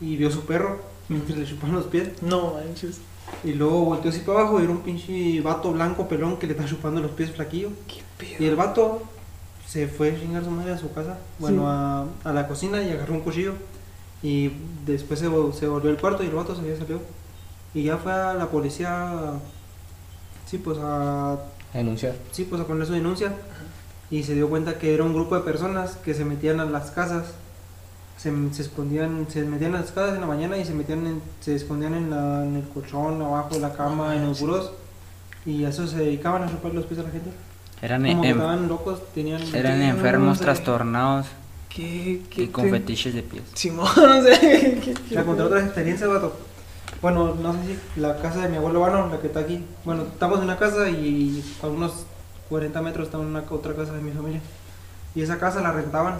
[0.00, 2.22] y vio su perro mientras le chupaban los pies.
[2.22, 2.98] No manches.
[3.44, 6.52] Y luego volteó así para abajo y era un pinche vato blanco pelón que le
[6.52, 7.70] estaba chupando los pies flaquillo.
[7.88, 9.02] Qué Y el vato
[9.66, 12.90] se fue a chingar su madre a su casa, bueno, a, a la cocina y
[12.90, 13.54] agarró un cuchillo.
[14.22, 14.52] Y
[14.86, 15.26] después se,
[15.58, 17.00] se volvió al cuarto y el vato se había salido.
[17.74, 19.32] Y ya fue a la policía,
[20.46, 21.38] sí, pues a,
[21.72, 22.14] Denunciar.
[22.30, 23.32] sí, pues a poner su denuncia.
[24.10, 26.90] Y se dio cuenta que era un grupo de personas que se metían a las
[26.90, 27.32] casas.
[28.22, 31.22] Se, se escondían, se metían a las casas en la mañana y se metían en-
[31.40, 34.70] se escondían en, la- en el colchón, abajo de la cama, en los burós.
[35.44, 37.30] Y a eso se dedicaban a chupar los pies a la gente.
[37.80, 39.42] Eran, Como que em- estaban locos, tenían...
[39.42, 40.44] eran tenían enfermos, sé.
[40.44, 41.26] trastornados
[41.68, 43.42] ¿Qué, qué y con te- fetiches de pies.
[43.54, 44.38] Simón, no sé.
[44.84, 46.32] ¿qué- qué- Ya conté otras experiencias, vato.
[47.00, 47.58] Bueno, no sé
[47.94, 49.64] si la casa de mi abuelo Vano, la que está aquí.
[49.84, 52.04] Bueno, estamos en una casa y a unos
[52.48, 54.40] 40 metros está una otra casa de mi familia.
[55.16, 56.18] Y esa casa la rentaban.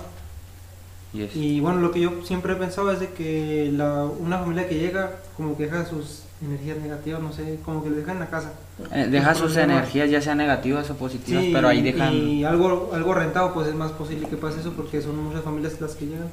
[1.14, 4.38] Y es- Y bueno, lo que yo siempre he pensado es de que la, una
[4.38, 8.14] familia que llega, como que deja sus energías negativas, no sé, como que le dejan
[8.16, 8.52] en la casa.
[8.92, 9.76] eh, deja sus problemas.
[9.78, 12.12] energías, ya sean negativas o positivas, Sí, pero ahí dejan.
[12.14, 15.80] Y algo, algo rentado, pues es más posible que pase eso porque son muchas familias
[15.80, 16.28] las que llegan.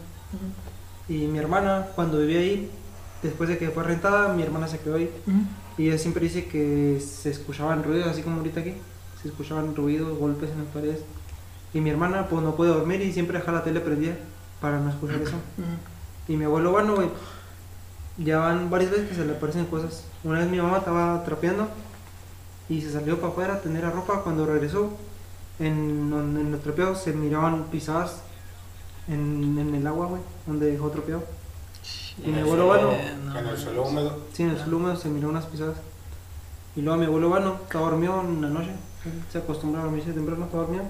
[1.08, 2.70] Y mi hermana, cuando vivía ahí,
[3.22, 5.10] después de que fue rentada, mi hermana se quedó ahí.
[5.28, 5.38] Ujú.
[5.78, 8.74] Y ella siempre dice que se escuchaban ruidos, así como ahorita aquí.
[9.22, 11.00] Se escuchaban ruidos, golpes en las paredes.
[11.74, 14.14] Y mi hermana, pues no puede dormir y siempre deja la tele prendida
[14.62, 15.36] para no escuchar eso.
[16.28, 17.10] Y mi abuelo, bueno, güey,
[18.18, 20.04] ya van varias veces que se le aparecen cosas.
[20.24, 21.68] Una vez mi mamá estaba trapeando
[22.68, 24.22] y se salió para afuera a tener la ropa.
[24.24, 24.92] Cuando regresó,
[25.60, 28.22] en, donde- en los se miraban pisadas
[29.08, 31.24] en, en el agua, güey, donde dejó trapeado.
[32.24, 34.20] Y mi abuelo, bueno, Eh, no En el suelo húmedo.
[34.34, 35.78] Sí, en el suelo húmedo se miró unas pisadas.
[36.76, 38.72] Y luego mi abuelo Vano estaba dormido en la noche.
[39.06, 40.84] Él se acostumbra a dormirse temprano, estaba dormido.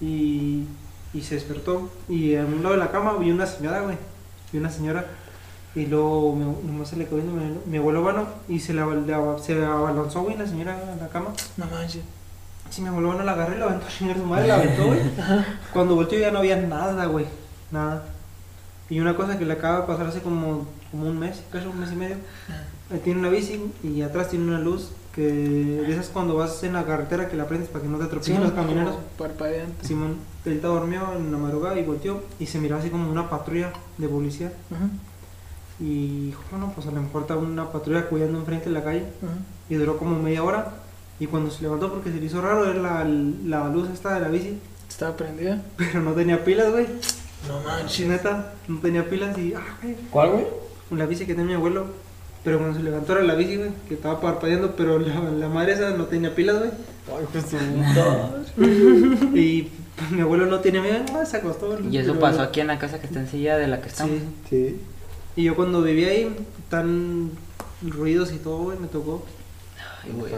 [0.00, 0.64] Y,
[1.12, 1.90] y se despertó.
[2.08, 3.96] Y a un lado de la cama vi una señora, güey.
[4.52, 5.06] Vi una señora.
[5.74, 8.26] Y luego mi, nomás se le viendo mi, mi abuelo Vano.
[8.48, 11.30] Y se, la, la- se abalanzó, güey, la señora en la cama.
[11.56, 12.02] No manches.
[12.70, 14.86] Sí, mi abuelo Vano la agarré y la aventó a chingar su madre, la aventó,
[14.86, 15.00] güey.
[15.72, 17.26] Cuando volteó ya no había nada, güey.
[17.70, 18.04] Nada.
[18.88, 21.78] Y una cosa que le acaba de pasar hace como, como un mes, casi un
[21.78, 22.16] mes y medio.
[23.04, 26.84] Tiene una bici y atrás tiene una luz que de esas cuando vas en la
[26.84, 28.96] carretera que la prendes para que no te atropellen los camioneros.
[29.18, 29.86] Parpadeante.
[29.86, 33.28] Simón, él estaba dormido en la madrugada y volteó y se miraba así como una
[33.28, 34.52] patrulla de policía.
[35.80, 39.04] Y dijo, bueno, pues a lo mejor estaba una patrulla cuidando enfrente de la calle.
[39.68, 40.74] Y duró como media hora.
[41.18, 44.20] Y cuando se levantó, porque se le hizo raro, era la, la luz esta de
[44.20, 44.58] la bici.
[44.88, 45.62] Estaba prendida.
[45.76, 46.86] Pero no tenía pilas, güey.
[47.48, 49.54] No Sí, neta, no tenía pilas y.
[49.54, 49.96] Ah, güey.
[50.10, 50.46] ¿Cuál, güey?
[50.92, 51.86] La bici que tenía mi abuelo.
[52.42, 55.72] Pero cuando se levantó era la bici, güey, que estaba parpadeando, pero la, la madre
[55.74, 56.70] esa no tenía pilas, güey.
[57.08, 58.30] Ay, pues su puta.
[59.34, 59.62] Y
[59.96, 61.78] pues, mi abuelo no tiene miedo, no, se acostó.
[61.80, 64.16] Y eso Pero- pasó aquí en la casa que está enseguida de la que estamos.
[64.48, 64.68] Sí.
[64.74, 64.80] Sí.
[65.36, 66.34] Y yo cuando vivía ahí,
[66.70, 67.30] tan
[67.82, 69.24] ruidos y todo, güey, me tocó.
[70.02, 70.32] Ay, güey.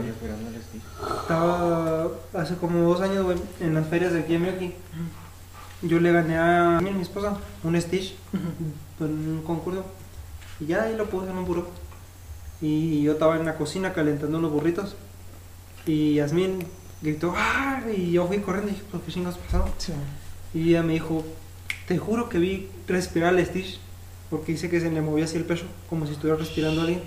[1.21, 4.73] Estaba hace como dos años, güey, en las ferias de aquí en Miyaki.
[5.83, 8.15] Yo le gané a mi mi esposa un Stitch
[9.01, 9.85] en un concurso.
[10.61, 11.67] Y ya ahí lo puse en un burro.
[12.63, 14.95] Y yo estaba en la cocina calentando unos burritos.
[15.85, 16.65] Y Yasmin
[17.03, 17.83] gritó, ¡ah!
[17.95, 19.69] Y yo fui corriendo y dije, pues qué chingados pasó.
[19.79, 19.93] Sí.
[20.55, 21.25] Y ella me dijo,
[21.89, 23.81] te juro que vi respirar al Stitch.
[24.31, 27.03] Porque dice que se le movía así el pecho, como si estuviera respirando a alguien.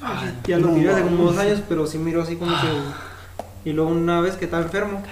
[0.00, 3.70] Ah, ya lo tiré hace como dos años, pero sí miró así como que...
[3.70, 5.02] Y luego una vez que estaba enfermo,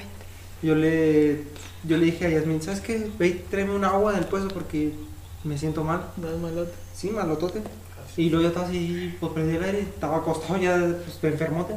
[0.63, 1.45] yo le,
[1.83, 3.11] yo le dije a Yasmin, ¿sabes qué?
[3.19, 4.93] Ve y tráeme una agua del puesto porque
[5.43, 6.03] me siento mal.
[6.17, 6.73] Das malote.
[6.95, 7.63] Sí, malotote.
[8.17, 11.75] Y luego yo estaba así, pues prendí el aire, estaba acostado ya, pues enfermote.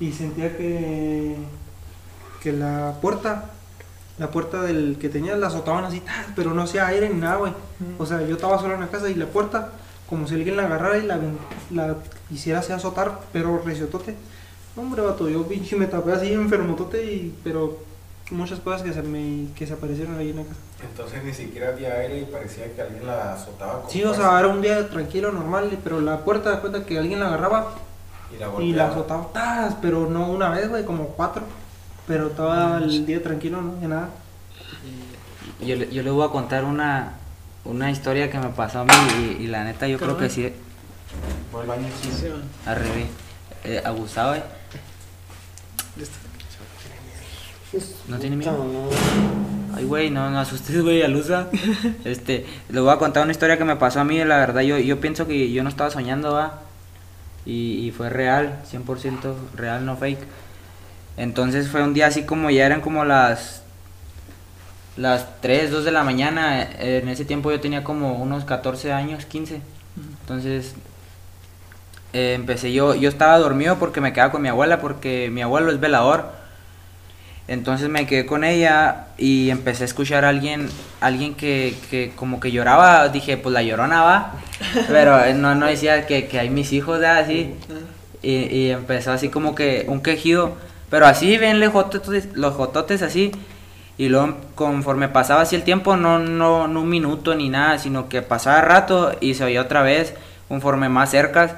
[0.00, 1.36] Y sentía que,
[2.42, 3.52] que la puerta,
[4.18, 6.26] la puerta del que tenía la azotaban así, ¡tas!
[6.34, 7.52] pero no hacía aire ni nada, güey.
[7.98, 9.70] O sea, yo estaba solo en la casa y la puerta,
[10.08, 11.20] como si alguien la agarrara y la,
[11.70, 11.96] la
[12.30, 14.16] hiciera así azotar, pero reciotote.
[14.76, 17.78] Hombre, vato, yo pinche me tapé así enfermotote, y, pero
[18.30, 20.56] muchas cosas que se, me, que se aparecieron ahí en la casa.
[20.82, 24.38] Entonces ni siquiera había aire y parecía que alguien la azotaba con Sí, o sea,
[24.38, 27.74] era un día tranquilo, normal, pero la puerta da cuenta que alguien la agarraba
[28.34, 29.76] y la y la azotaba, ¡tas!
[29.80, 31.42] pero no una vez, güey, como cuatro.
[32.06, 33.76] Pero estaba el día tranquilo, ¿no?
[33.76, 34.08] De nada.
[35.60, 37.14] Yo, le- yo le voy a contar una,
[37.64, 38.92] una historia que me pasó a mí
[39.38, 40.52] y, y la neta yo creo que sí,
[41.50, 42.26] Fue al baño, sí.
[42.66, 43.06] Revés,
[43.64, 44.36] eh, abusaba,
[48.08, 48.66] ¿No tiene miedo?
[49.74, 51.48] Ay, güey, no, no asustes, güey, alusa.
[52.04, 54.78] Este, le voy a contar una historia que me pasó a mí, la verdad, yo,
[54.78, 56.60] yo pienso que yo no estaba soñando, va.
[57.46, 60.20] Y, y fue real, 100% real, no fake.
[61.16, 63.64] Entonces fue un día así como ya eran como las
[64.96, 66.62] las 3, 2 de la mañana.
[66.78, 69.60] En ese tiempo yo tenía como unos 14 años, 15.
[70.22, 70.74] Entonces
[72.12, 75.70] eh, empecé yo, yo estaba dormido porque me quedaba con mi abuela, porque mi abuelo
[75.70, 76.43] es velador.
[77.46, 80.68] Entonces me quedé con ella y empecé a escuchar a alguien,
[81.00, 84.32] alguien que, que como que lloraba, dije, pues la llorona va,
[84.88, 87.18] pero eh, no, no decía que, que hay mis hijos, ¿verdad?
[87.18, 87.54] así.
[88.22, 90.56] Y, y empezó así como que un quejido,
[90.88, 93.32] pero así ven los jototes, los jototes así.
[93.96, 98.08] Y luego conforme pasaba así el tiempo, no, no, no un minuto ni nada, sino
[98.08, 100.14] que pasaba rato y se oía otra vez,
[100.48, 101.52] conforme más cercas.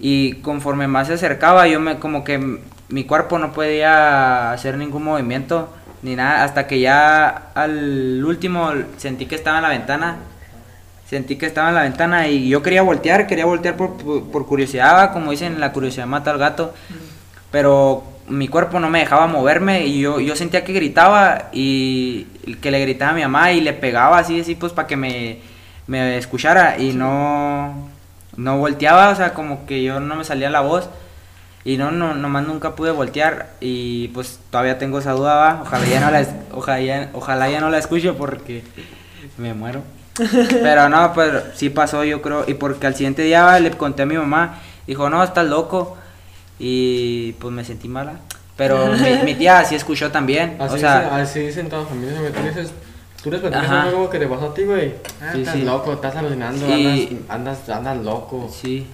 [0.00, 2.58] Y conforme más se acercaba, yo me como que
[2.88, 5.68] mi cuerpo no podía hacer ningún movimiento
[6.02, 10.16] ni nada, hasta que ya al último sentí que estaba en la ventana.
[11.06, 14.46] Sentí que estaba en la ventana y yo quería voltear, quería voltear por, por, por
[14.46, 16.72] curiosidad, como dicen, la curiosidad mata al gato.
[17.50, 22.24] Pero mi cuerpo no me dejaba moverme y yo, yo sentía que gritaba y
[22.62, 25.38] que le gritaba a mi mamá y le pegaba así, así pues para que me,
[25.88, 27.89] me escuchara y no,
[28.36, 30.88] no volteaba, o sea, como que yo no me salía la voz
[31.64, 35.60] y no, no, nomás nunca pude voltear y pues todavía tengo esa duda, ¿va?
[35.62, 38.64] ojalá ya no la, ojalá ya, ojalá ya no la escuche porque
[39.36, 39.82] me muero.
[40.50, 43.58] Pero no, pues sí pasó yo creo y porque al siguiente día ¿va?
[43.58, 45.96] le conté a mi mamá, dijo, no, estás loco
[46.58, 48.20] y pues me sentí mala.
[48.56, 51.00] Pero mi, mi tía sí escuchó también, Así, o sea...
[51.00, 52.72] dicen, así dicen todas las familias.
[53.22, 53.82] Tú les platicas Ajá.
[53.84, 54.94] algo que te pasó a ti, güey.
[55.20, 55.62] Ah, Sí, estás sí.
[55.62, 57.18] loco, estás alucinando, Sí.
[57.28, 58.48] andas, andas, andas loco.
[58.50, 58.86] Sí.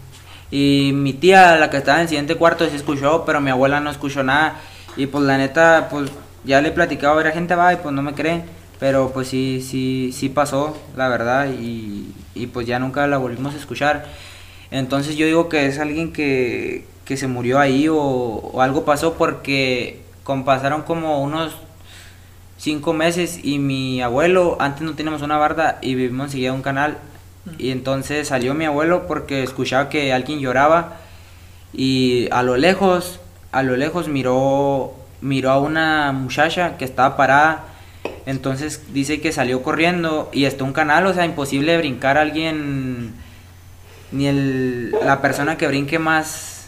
[0.51, 3.81] Y mi tía, la que estaba en el siguiente cuarto, sí escuchó, pero mi abuela
[3.81, 4.57] no escuchó nada.
[4.97, 6.11] Y pues la neta, pues
[6.45, 8.45] ya le he platicado a ver a gente va y pues no me creen.
[8.79, 13.55] Pero pues sí, sí, sí pasó, la verdad, y, y pues ya nunca la volvimos
[13.55, 14.05] a escuchar.
[14.71, 19.15] Entonces yo digo que es alguien que, que se murió ahí o, o algo pasó
[19.15, 21.55] porque con, pasaron como unos
[22.67, 26.63] cinco meses y mi abuelo, antes no teníamos una barda y vivimos enseguida de un
[26.63, 26.99] canal.
[27.59, 30.97] Y entonces salió mi abuelo porque escuchaba que alguien lloraba
[31.73, 33.21] y a lo lejos,
[33.53, 37.67] a lo lejos miró, miró a una muchacha que estaba parada.
[38.27, 43.15] Entonces dice que salió corriendo y está un canal, o sea, imposible brincar a alguien,
[44.11, 46.67] ni el, la persona que brinque más,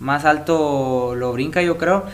[0.00, 2.04] más alto lo brinca, yo creo.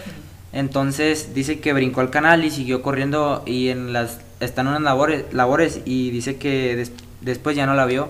[0.52, 5.24] Entonces dice que brincó al canal y siguió corriendo y en las están unas labores,
[5.32, 8.08] labores y dice que des- después ya no la vio.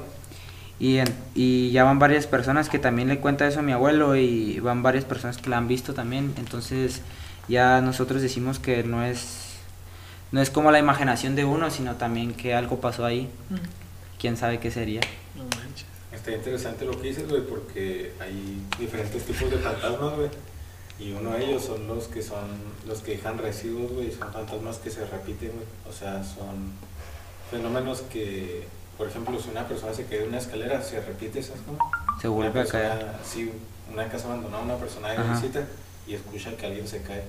[0.80, 4.16] Y, en- y ya van varias personas que también le cuenta eso a mi abuelo
[4.16, 6.34] y van varias personas que la han visto también.
[6.38, 7.02] Entonces
[7.48, 9.50] ya nosotros decimos que no es,
[10.32, 13.28] no es como la imaginación de uno, sino también que algo pasó ahí.
[14.18, 15.00] ¿Quién sabe qué sería?
[15.36, 15.86] No manches.
[16.12, 20.28] Está interesante lo que dices, güey, porque hay diferentes tipos de fantasmas, güey.
[21.02, 22.44] Y uno de ellos son los que son
[22.86, 25.66] los que dejan residuos, güey, son fantasmas que se repiten, güey.
[25.88, 26.72] O sea, son
[27.50, 28.64] fenómenos que,
[28.96, 31.78] por ejemplo, si una persona se cae de una escalera, se repite, ¿sabes cómo?
[32.20, 33.06] Se Una vuelve a persona- caer.
[33.24, 33.50] Sí,
[33.92, 35.34] una casa abandonada, una persona de Ajá.
[35.34, 35.64] visita
[36.06, 37.24] y escucha que alguien se cae.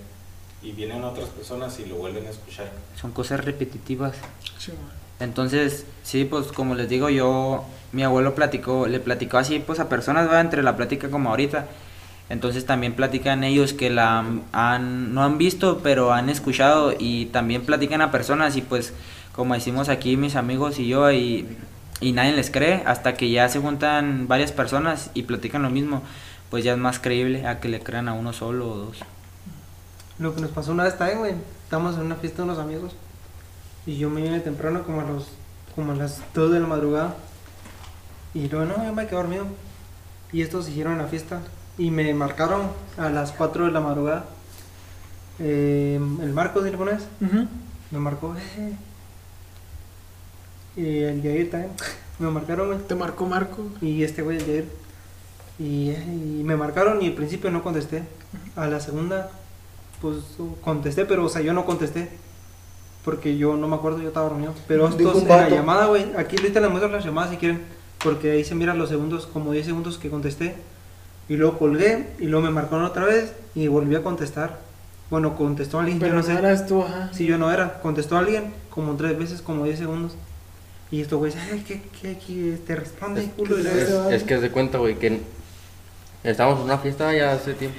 [0.62, 2.72] Y vienen otras personas y lo vuelven a escuchar.
[3.00, 4.16] Son cosas repetitivas.
[4.60, 4.72] Sí.
[5.20, 9.90] Entonces, sí, pues como les digo, yo, mi abuelo platicó, le platicó así pues a
[9.90, 11.68] personas, va, entre la plática como ahorita.
[12.30, 14.20] Entonces también platican ellos que la
[14.54, 18.94] han- no han visto, pero han escuchado y también platican a personas y pues
[19.34, 21.48] como decimos aquí mis amigos y yo y,
[22.00, 26.02] y nadie les cree hasta que ya se juntan varias personas y platican lo mismo,
[26.50, 28.98] pues ya es más creíble a que le crean a uno solo o dos.
[30.20, 31.34] Lo que nos pasó una vez también, güey.
[31.64, 32.94] Estábamos en una fiesta de unos amigos.
[33.86, 35.28] Y yo me vine temprano, como a, los,
[35.76, 37.16] como a las 2 de la madrugada.
[38.36, 39.46] Y luego, no, yo me quedé dormido.
[40.32, 41.40] Y estos siguieron la fiesta.
[41.78, 42.62] Y me marcaron
[42.98, 44.26] a las 4 de la madrugada.
[45.40, 47.02] Eh, el Marcos, ¿sí le pones?
[47.22, 47.48] Ujú.
[47.92, 48.36] Me marcó.
[48.58, 48.74] eh.
[50.76, 51.72] Y el Jair también.
[52.20, 52.80] Me marcaron, güey.
[52.80, 53.64] Te marcó Marco.
[53.82, 54.66] Y este güey, el Jair.
[55.60, 56.04] Y, eh,
[56.40, 58.04] y me marcaron y al principio no contesté.
[58.56, 59.30] A la segunda,
[60.02, 60.18] pues
[60.62, 62.10] contesté, pero o sea, yo no contesté.
[63.06, 64.54] Porque yo no me acuerdo, yo estaba dormido.
[64.68, 67.62] Pero un en la llamada, güey, aquí ahorita les muestro las llamadas si quieren.
[68.04, 70.56] Porque ahí se miran los segundos, como 10 segundos que contesté.
[71.30, 74.60] Y luego colgué y luego me marcaron otra vez y volví a contestar.
[75.10, 76.40] Bueno, contestó alguien, Pero yo no no sé.
[76.40, 77.10] eras tú, ajá.
[77.14, 80.14] Si yo no era, contestó alguien como tres veces, como 10 segundos.
[80.92, 83.60] Y esto, güey, ay, ¿qué, qué, qué, te responde, culo?
[83.60, 85.22] Y la Es, es que haz de cuenta, güey, que
[86.24, 87.78] estábamos en una fiesta ya hace tiempo.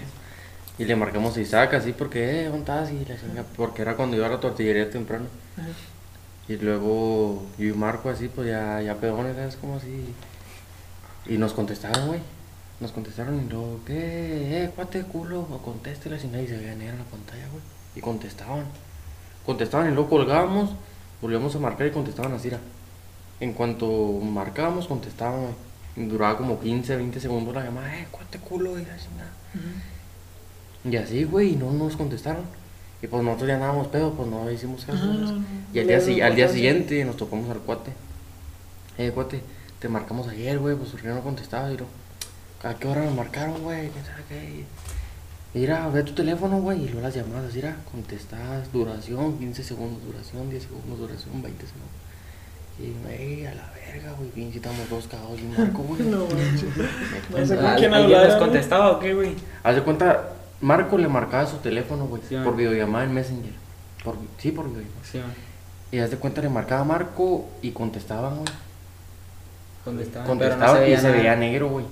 [0.79, 2.91] Y le marcamos a Isaac así porque, eh, ¿dónde estás?
[2.91, 3.05] Y
[3.35, 5.27] la porque era cuando iba a la tortillería temprano.
[5.57, 5.69] Ajá.
[6.49, 9.57] Y luego yo y Marco así, pues ya, ya pedones, ¿sabes?
[9.57, 10.13] Como así.
[11.27, 12.21] Y nos contestaron, güey.
[12.85, 14.65] Nos contestaron y luego, ¿qué?
[14.65, 17.63] Eh, cuate culo, o conteste la chingada y se veía negra la pantalla, güey.
[17.97, 18.65] Y contestaban.
[19.47, 20.69] Contestaban y luego colgábamos,
[21.23, 22.61] volvíamos a marcar y contestaban así, era.
[23.41, 23.89] En cuanto
[24.23, 25.55] marcábamos, contestaban, güey.
[25.97, 29.31] Y Duraba como 15, 20 segundos la llamada, eh, cuate culo, y la chingada.
[30.85, 32.43] Y así, güey, y no nos contestaron.
[33.01, 34.99] Y pues nosotros ya andábamos pedo, pues no hicimos caso.
[35.07, 35.21] Pues.
[35.31, 35.43] no,
[35.73, 37.93] Y al día, si- al día siguiente nos topamos al cuate.
[38.99, 39.41] Eh, cuate,
[39.79, 41.73] te marcamos ayer, güey, pues porque no contestabas.
[41.73, 41.87] Y lo,
[42.65, 43.89] ¿a qué hora nos marcaron, güey?
[43.91, 44.65] ¿Quién sabe qué?
[45.55, 50.51] Mira, ve tu teléfono, güey, y luego las llamadas, mira, contestas, duración, 15 segundos, duración,
[50.51, 51.91] 10 segundos, duración, 20 segundos.
[52.81, 56.03] Y, güey, a la verga, güey, pinche, estamos dos cagados y un marco, güey.
[56.11, 56.27] No.
[56.27, 58.27] Me No sé con ¿Al- quién ¿Alguien hablar.
[58.33, 59.37] les contestaba o qué, güey?
[59.63, 63.53] Haz de cuenta, Marco le marcaba su teléfono, güey, Sí, por videollamada en Messenger.
[64.03, 65.05] Por, sí, por videollamada.
[65.11, 65.21] Sí.
[65.93, 68.49] Y haz de cuenta, le marcaba a Marco y contestaban, güey.
[69.85, 71.85] contestaban, Contestaba pero no se y veía se veía negro, güey.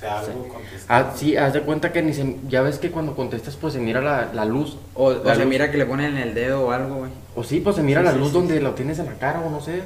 [0.00, 0.48] Sea, algo.
[0.88, 3.80] Ah, sí, haz de cuenta que ni se, ya ves que cuando contestas pues se
[3.80, 4.78] mira la, la luz.
[4.94, 5.46] O, se luz.
[5.46, 7.10] mira que le ponen en el dedo o algo, güey.
[7.36, 9.14] O sí, pues se mira Sí, la sí, luz sí, donde lo tienes en la
[9.18, 9.82] cara o no sé.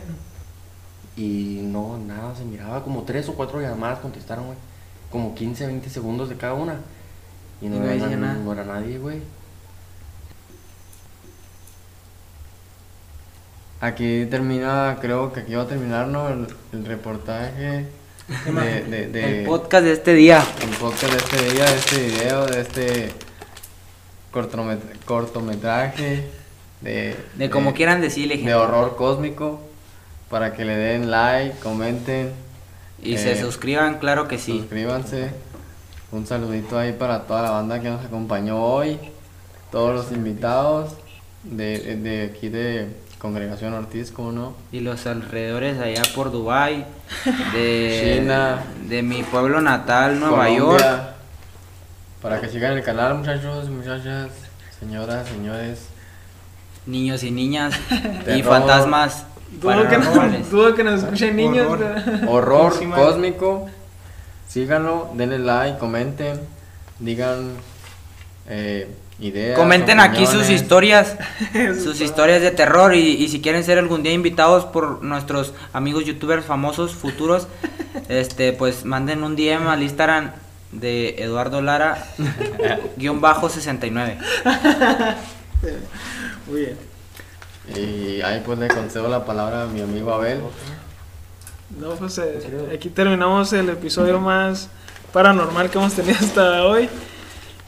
[1.16, 4.58] Y no, nada, se miraba como tres o cuatro llamadas contestaron, güey.
[5.10, 6.76] Como 15, 20 segundos de cada una.
[7.60, 8.34] Y no, Y no era, decía nada.
[8.34, 9.20] no era nadie, güey.
[13.80, 16.28] Aquí termina, creo que aquí va a terminar, ¿no?
[16.28, 17.86] El, el reportaje
[18.28, 20.42] de, de, de- El podcast de este día.
[20.62, 23.12] el podcast de este día, de este video, de este
[24.32, 26.24] cortomet- cortometraje
[26.80, 29.60] de, De como quieran decirle, de horror cósmico
[30.30, 32.32] para que le den like, comenten,
[33.02, 34.58] Y Eh, se suscriban, claro que sí.
[34.58, 35.30] suscríbanse.
[36.10, 38.98] Un saludito ahí para toda la banda que nos acompañó hoy,
[39.70, 40.94] todos los invitados
[41.42, 42.88] de, de aquí de
[43.28, 44.52] Congregación Ortiz, ¿cómo no?
[44.70, 46.84] Y los alrededores allá por Dubai,
[47.54, 48.62] de China.
[48.86, 50.58] de mi pueblo natal, Nueva Colombia.
[50.58, 51.02] York.
[52.20, 54.28] Para que sigan el canal, muchachos, muchachas,
[54.78, 55.86] señoras, señores.
[56.84, 57.72] niños y niñas
[58.36, 59.24] y fantasmas
[59.58, 60.40] Dudo que, paranormales.
[60.40, 61.66] no, dudo que nos escuchen niños.
[62.28, 62.74] Horror.
[62.78, 63.70] Sí, cósmico.
[64.46, 66.40] Síganlo, denle like, comenten,
[66.98, 67.52] digan
[68.50, 69.58] eh, ideas.
[69.58, 71.16] Comenten aquí sus historias,
[71.82, 76.04] sus historias de terror y, y si quieren ser algún día invitados por nuestros amigos
[76.04, 77.48] youtubers famosos futuros,
[78.08, 80.32] este pues manden un DM al Instagram
[80.72, 82.06] de Eduardo Lara
[82.96, 84.18] guion bajo 69.
[86.46, 86.76] Muy bien.
[87.74, 90.40] Y ahí pues le concedo la palabra a mi amigo Abel.
[91.78, 94.68] No, pues eh, aquí terminamos el episodio más
[95.12, 96.88] paranormal que hemos tenido hasta hoy.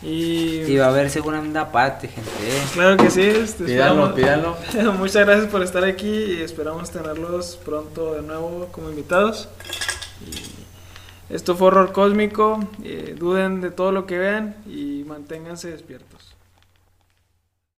[0.07, 2.31] Y, Y va a haber seguramente una parte, gente.
[2.43, 2.63] ¿eh?
[2.75, 4.93] claro que sí, este, Pídanlo, esperamos- pídanlo.
[4.99, 9.49] Muchas gracias por estar aquí y esperamos tenerlos pronto de nuevo como invitados.
[10.25, 12.61] Y esto fue Horror Cósmico.
[12.85, 16.26] eh, duden de todo lo que vean y manténganse despiertos.